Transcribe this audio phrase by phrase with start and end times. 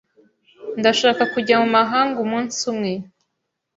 [0.79, 2.93] Ndashaka kujya mu mahanga umunsi umwe.